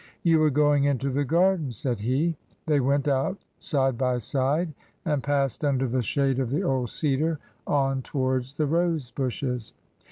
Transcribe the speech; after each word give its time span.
"You 0.23 0.39
were 0.39 0.49
going 0.49 0.85
into 0.85 1.11
the 1.11 1.23
garden," 1.23 1.71
said 1.71 1.99
he. 1.99 2.35
They 2.65 2.79
went 2.79 3.07
out 3.07 3.37
side 3.59 3.99
by 3.99 4.17
side, 4.17 4.73
and 5.05 5.21
passed 5.21 5.63
under 5.63 5.87
the 5.87 6.01
shade 6.01 6.39
of 6.39 6.49
the 6.49 6.63
old 6.63 6.89
cedar 6.89 7.37
on 7.67 8.01
towards 8.01 8.55
the 8.55 8.65
rose 8.65 9.11
bushes. 9.11 9.73